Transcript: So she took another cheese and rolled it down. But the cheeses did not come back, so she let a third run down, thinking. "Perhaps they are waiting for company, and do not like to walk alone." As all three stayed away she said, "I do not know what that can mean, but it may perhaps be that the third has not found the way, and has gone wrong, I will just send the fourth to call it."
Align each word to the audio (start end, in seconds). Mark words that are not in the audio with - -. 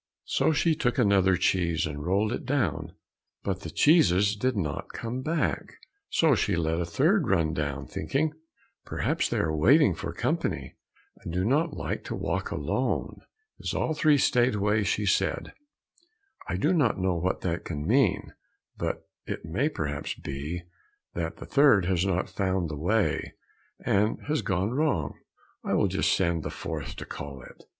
So 0.25 0.51
she 0.51 0.73
took 0.73 0.97
another 0.97 1.35
cheese 1.37 1.85
and 1.85 2.03
rolled 2.03 2.31
it 2.33 2.43
down. 2.43 2.93
But 3.43 3.59
the 3.59 3.69
cheeses 3.69 4.35
did 4.35 4.57
not 4.57 4.89
come 4.89 5.21
back, 5.21 5.73
so 6.09 6.33
she 6.33 6.55
let 6.55 6.79
a 6.79 6.87
third 6.87 7.27
run 7.29 7.53
down, 7.53 7.85
thinking. 7.85 8.33
"Perhaps 8.83 9.29
they 9.29 9.37
are 9.37 9.55
waiting 9.55 9.93
for 9.93 10.11
company, 10.11 10.75
and 11.17 11.31
do 11.31 11.45
not 11.45 11.75
like 11.75 12.03
to 12.05 12.15
walk 12.15 12.49
alone." 12.49 13.21
As 13.61 13.75
all 13.75 13.93
three 13.93 14.17
stayed 14.17 14.55
away 14.55 14.81
she 14.81 15.05
said, 15.05 15.53
"I 16.49 16.57
do 16.57 16.73
not 16.73 16.97
know 16.97 17.15
what 17.15 17.41
that 17.41 17.63
can 17.63 17.85
mean, 17.85 18.33
but 18.79 19.07
it 19.27 19.45
may 19.45 19.69
perhaps 19.69 20.15
be 20.15 20.63
that 21.13 21.35
the 21.37 21.45
third 21.45 21.85
has 21.85 22.03
not 22.07 22.27
found 22.27 22.69
the 22.69 22.75
way, 22.75 23.35
and 23.85 24.19
has 24.27 24.41
gone 24.41 24.71
wrong, 24.71 25.19
I 25.63 25.75
will 25.75 25.87
just 25.87 26.11
send 26.11 26.41
the 26.41 26.49
fourth 26.49 26.95
to 26.95 27.05
call 27.05 27.43
it." 27.43 27.65